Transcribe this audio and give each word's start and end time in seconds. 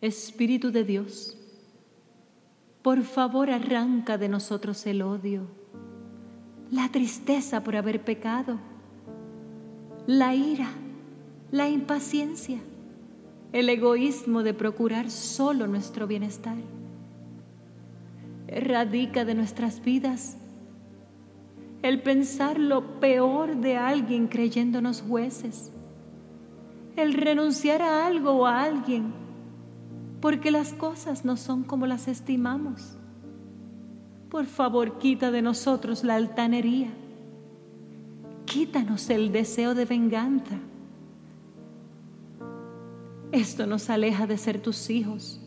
Espíritu 0.00 0.70
de 0.70 0.84
Dios, 0.84 1.36
por 2.82 3.02
favor 3.02 3.50
arranca 3.50 4.16
de 4.16 4.28
nosotros 4.28 4.86
el 4.86 5.02
odio, 5.02 5.42
la 6.70 6.88
tristeza 6.88 7.64
por 7.64 7.74
haber 7.74 8.04
pecado, 8.04 8.60
la 10.06 10.36
ira, 10.36 10.70
la 11.50 11.68
impaciencia, 11.68 12.60
el 13.52 13.68
egoísmo 13.68 14.44
de 14.44 14.54
procurar 14.54 15.10
solo 15.10 15.66
nuestro 15.66 16.06
bienestar. 16.06 16.58
Erradica 18.46 19.24
de 19.24 19.34
nuestras 19.34 19.82
vidas 19.82 20.36
el 21.82 22.02
pensar 22.02 22.60
lo 22.60 23.00
peor 23.00 23.56
de 23.56 23.76
alguien 23.76 24.28
creyéndonos 24.28 25.02
jueces, 25.02 25.72
el 26.94 27.14
renunciar 27.14 27.82
a 27.82 28.06
algo 28.06 28.30
o 28.30 28.46
a 28.46 28.62
alguien 28.62 29.27
porque 30.20 30.50
las 30.50 30.72
cosas 30.72 31.24
no 31.24 31.36
son 31.36 31.62
como 31.62 31.86
las 31.86 32.08
estimamos. 32.08 32.96
Por 34.30 34.46
favor, 34.46 34.98
quita 34.98 35.30
de 35.30 35.42
nosotros 35.42 36.04
la 36.04 36.16
altanería. 36.16 36.90
Quítanos 38.44 39.08
el 39.10 39.32
deseo 39.32 39.74
de 39.74 39.84
venganza. 39.84 40.58
Esto 43.32 43.66
nos 43.66 43.90
aleja 43.90 44.26
de 44.26 44.38
ser 44.38 44.60
tus 44.60 44.90
hijos. 44.90 45.40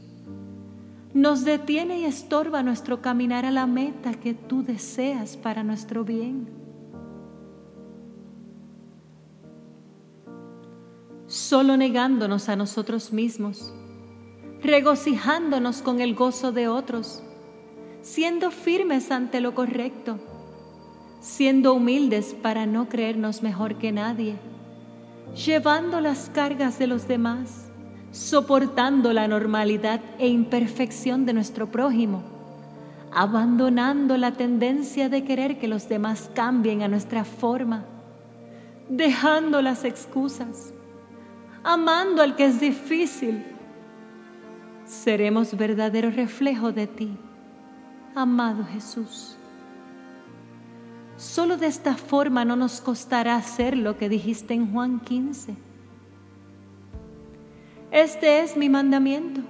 Nos 1.14 1.44
detiene 1.44 2.00
y 2.00 2.06
estorba 2.06 2.64
nuestro 2.64 3.02
caminar 3.02 3.46
a 3.46 3.52
la 3.52 3.68
meta 3.68 4.14
que 4.14 4.34
tú 4.34 4.64
deseas 4.64 5.36
para 5.36 5.64
nuestro 5.64 6.06
bien. 6.06 6.48
Solo 11.28 11.76
negándonos 11.76 12.50
a 12.50 12.56
nosotros 12.56 13.12
mismos, 13.12 13.74
regocijándonos 14.64 15.82
con 15.82 16.02
el 16.02 16.14
gozo 16.14 16.52
de 16.52 16.68
otros, 16.68 17.24
siendo 18.02 18.52
firmes 18.52 19.12
ante 19.12 19.42
lo 19.42 19.56
correcto, 19.56 20.20
siendo 21.20 21.74
humildes 21.74 22.36
para 22.42 22.66
no 22.66 22.88
creernos 22.88 23.42
mejor 23.42 23.76
que 23.76 23.92
nadie, 23.92 24.36
llevando 25.46 26.00
las 26.00 26.30
cargas 26.30 26.78
de 26.78 26.88
los 26.88 27.08
demás, 27.08 27.70
soportando 28.12 29.14
la 29.14 29.28
normalidad 29.28 30.02
e 30.20 30.28
imperfección 30.28 31.26
de 31.26 31.34
nuestro 31.34 31.72
prójimo, 31.72 32.24
abandonando 33.12 34.16
la 34.18 34.34
tendencia 34.34 35.10
de 35.10 35.24
querer 35.24 35.58
que 35.58 35.68
los 35.68 35.90
demás 35.90 36.30
cambien 36.36 36.84
a 36.84 36.88
nuestra 36.88 37.24
forma, 37.24 37.86
dejando 38.90 39.62
las 39.62 39.86
excusas, 39.86 40.74
amando 41.64 42.22
al 42.22 42.36
que 42.36 42.46
es 42.46 42.60
difícil 42.60 43.44
seremos 44.86 45.56
verdadero 45.56 46.10
reflejo 46.12 46.72
de 46.72 46.88
ti, 46.88 47.18
amado 48.16 48.66
Jesús. 48.66 49.38
Solo 51.18 51.58
de 51.58 51.68
esta 51.68 51.96
forma 51.96 52.46
no 52.46 52.56
nos 52.56 52.82
costará 52.82 53.36
hacer 53.36 53.78
lo 53.78 53.98
que 53.98 54.10
dijiste 54.10 54.54
en 54.54 54.72
Juan 54.72 55.00
15. 55.00 55.56
Este 57.92 58.40
es 58.40 58.58
mi 58.58 58.70
mandamiento. 58.70 59.42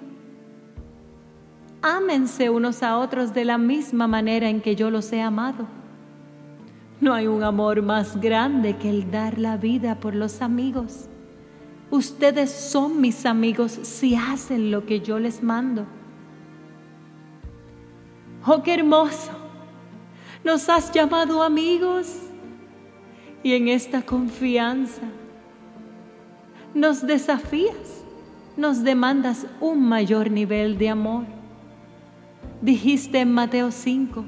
Ámense 1.81 2.49
unos 2.49 2.83
a 2.83 2.97
otros 2.97 3.33
de 3.33 3.45
la 3.45 3.57
misma 3.57 4.07
manera 4.07 4.49
en 4.49 4.61
que 4.61 4.75
yo 4.75 4.91
los 4.91 5.11
he 5.13 5.21
amado. 5.21 5.67
No 6.99 7.13
hay 7.13 7.27
un 7.27 7.43
amor 7.43 7.81
más 7.81 8.19
grande 8.19 8.77
que 8.77 8.89
el 8.89 9.09
dar 9.09 9.39
la 9.39 9.57
vida 9.57 9.99
por 9.99 10.13
los 10.13 10.41
amigos. 10.41 11.07
Ustedes 11.91 12.49
son 12.49 13.01
mis 13.01 13.25
amigos 13.25 13.77
si 13.83 14.15
hacen 14.15 14.71
lo 14.71 14.85
que 14.85 15.01
yo 15.01 15.19
les 15.19 15.43
mando. 15.43 15.85
Oh, 18.47 18.63
qué 18.63 18.75
hermoso. 18.75 19.31
Nos 20.43 20.69
has 20.69 20.91
llamado 20.93 21.43
amigos 21.43 22.15
y 23.43 23.53
en 23.53 23.67
esta 23.67 24.01
confianza 24.01 25.01
nos 26.73 27.05
desafías, 27.05 28.05
nos 28.55 28.83
demandas 28.83 29.45
un 29.59 29.87
mayor 29.87 30.31
nivel 30.31 30.77
de 30.77 30.89
amor. 30.89 31.25
Dijiste 32.61 33.19
en 33.19 33.33
Mateo 33.33 33.69
5, 33.69 34.23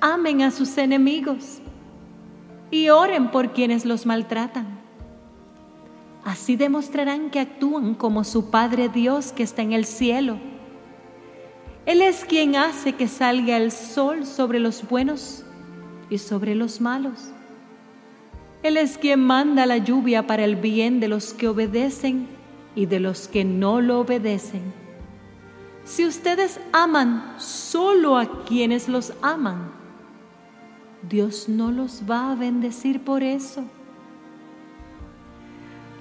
amen 0.00 0.42
a 0.42 0.52
sus 0.52 0.78
enemigos 0.78 1.60
y 2.70 2.88
oren 2.90 3.32
por 3.32 3.52
quienes 3.52 3.84
los 3.84 4.06
maltratan. 4.06 4.83
Así 6.24 6.56
demostrarán 6.56 7.30
que 7.30 7.40
actúan 7.40 7.94
como 7.94 8.24
su 8.24 8.50
Padre 8.50 8.88
Dios 8.88 9.32
que 9.32 9.42
está 9.42 9.62
en 9.62 9.72
el 9.72 9.84
cielo. 9.84 10.38
Él 11.84 12.00
es 12.00 12.24
quien 12.24 12.56
hace 12.56 12.94
que 12.94 13.08
salga 13.08 13.58
el 13.58 13.70
sol 13.70 14.24
sobre 14.24 14.58
los 14.58 14.88
buenos 14.88 15.44
y 16.08 16.16
sobre 16.16 16.54
los 16.54 16.80
malos. 16.80 17.30
Él 18.62 18.78
es 18.78 18.96
quien 18.96 19.20
manda 19.20 19.66
la 19.66 19.76
lluvia 19.76 20.26
para 20.26 20.44
el 20.44 20.56
bien 20.56 20.98
de 20.98 21.08
los 21.08 21.34
que 21.34 21.48
obedecen 21.48 22.26
y 22.74 22.86
de 22.86 23.00
los 23.00 23.28
que 23.28 23.44
no 23.44 23.82
lo 23.82 24.00
obedecen. 24.00 24.62
Si 25.84 26.06
ustedes 26.06 26.58
aman 26.72 27.34
solo 27.36 28.16
a 28.16 28.44
quienes 28.44 28.88
los 28.88 29.12
aman, 29.20 29.70
Dios 31.06 31.50
no 31.50 31.70
los 31.70 32.02
va 32.10 32.32
a 32.32 32.34
bendecir 32.34 33.04
por 33.04 33.22
eso. 33.22 33.64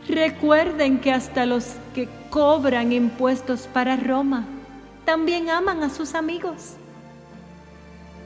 Recuerden 0.07 0.99
que 0.99 1.11
hasta 1.11 1.45
los 1.45 1.75
que 1.93 2.09
cobran 2.29 2.91
impuestos 2.91 3.67
para 3.71 3.95
Roma 3.95 4.45
también 5.05 5.49
aman 5.49 5.83
a 5.83 5.89
sus 5.89 6.13
amigos. 6.13 6.75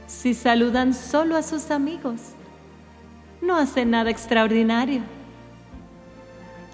Si 0.08 0.34
saludan 0.34 0.94
solo 0.94 1.36
a 1.36 1.44
sus 1.44 1.70
amigos, 1.70 2.22
no 3.42 3.56
hacen 3.56 3.92
nada 3.92 4.10
extraordinario. 4.10 5.02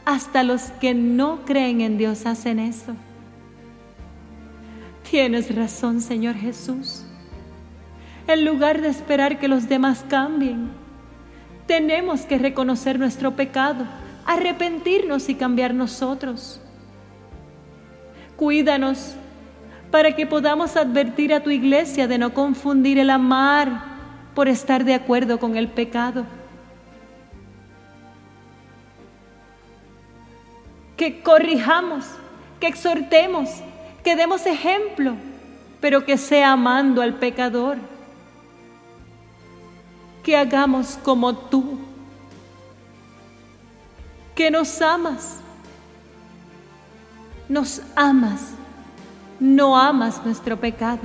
Hasta 0.06 0.44
los 0.44 0.64
que 0.80 0.94
no 0.94 1.44
creen 1.46 1.82
en 1.82 1.98
Dios 1.98 2.26
hacen 2.26 2.60
eso. 2.60 2.96
Tienes 5.10 5.54
razón, 5.54 6.02
Señor 6.02 6.36
Jesús. 6.36 7.06
En 8.28 8.46
lugar 8.46 8.82
de 8.82 8.90
esperar 8.90 9.40
que 9.40 9.48
los 9.48 9.68
demás 9.68 10.06
cambien, 10.08 10.70
tenemos 11.68 12.22
que 12.22 12.38
reconocer 12.38 13.00
nuestro 13.00 13.36
pecado 13.36 13.86
arrepentirnos 14.26 15.30
y 15.30 15.36
cambiar 15.36 15.74
nosotros. 15.74 16.60
Cuídanos 18.36 19.16
para 19.92 20.16
que 20.16 20.26
podamos 20.26 20.76
advertir 20.76 21.34
a 21.34 21.44
tu 21.44 21.50
iglesia 21.50 22.08
de 22.08 22.18
no 22.18 22.34
confundir 22.34 22.98
el 22.98 23.10
amar 23.10 23.84
por 24.34 24.48
estar 24.48 24.84
de 24.84 24.96
acuerdo 24.96 25.40
con 25.40 25.56
el 25.56 25.68
pecado. 25.68 26.26
Que 30.98 31.22
corrijamos, 31.22 32.06
que 32.60 32.68
exhortemos, 32.68 33.50
que 34.04 34.16
demos 34.16 34.46
ejemplo, 34.46 35.14
pero 35.80 36.06
que 36.06 36.18
sea 36.18 36.54
amando 36.54 37.02
al 37.02 37.16
pecador. 37.16 37.78
Que 40.24 40.38
hagamos 40.38 40.98
como 41.04 41.36
tú 41.36 41.78
que 44.36 44.50
nos 44.50 44.82
amas. 44.82 45.38
Nos 47.50 47.82
amas, 47.96 48.42
no 49.40 49.78
amas 49.78 50.24
nuestro 50.26 50.60
pecado. 50.60 51.02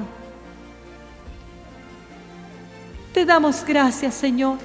Te 3.13 3.25
damos 3.25 3.65
gracias, 3.65 4.15
Señor, 4.15 4.59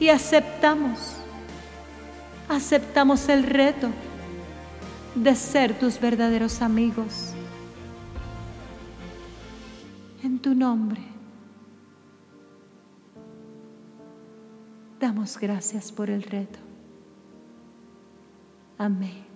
y 0.00 0.08
aceptamos, 0.08 0.98
aceptamos 2.48 3.28
el 3.28 3.44
reto 3.44 3.88
de 5.14 5.36
ser 5.36 5.78
tus 5.78 6.00
verdaderos 6.00 6.60
amigos. 6.60 7.32
En 10.22 10.38
tu 10.38 10.54
nombre. 10.54 11.00
Damos 14.98 15.38
gracias 15.38 15.92
por 15.92 16.10
el 16.10 16.22
reto. 16.22 16.73
Amém. 18.78 19.33